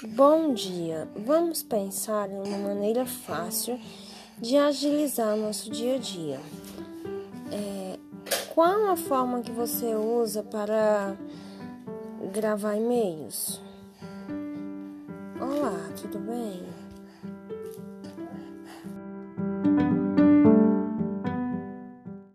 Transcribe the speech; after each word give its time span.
Bom 0.00 0.54
dia! 0.54 1.08
Vamos 1.26 1.64
pensar 1.64 2.30
em 2.30 2.36
uma 2.36 2.56
maneira 2.58 3.04
fácil 3.04 3.80
de 4.40 4.56
agilizar 4.56 5.36
nosso 5.36 5.68
dia 5.72 5.96
a 5.96 5.98
dia. 5.98 6.40
É, 7.50 7.98
qual 8.54 8.92
a 8.92 8.96
forma 8.96 9.42
que 9.42 9.50
você 9.50 9.96
usa 9.96 10.44
para 10.44 11.16
gravar 12.32 12.76
e-mails? 12.76 13.60
Olá, 15.40 15.90
tudo 16.00 16.20
bem? 16.20 16.62